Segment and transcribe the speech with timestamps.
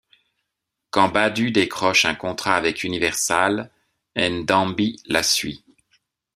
[0.89, 3.69] Quand Badu décroche un contrat avec Universal,
[4.17, 5.63] N'Dambi la suit.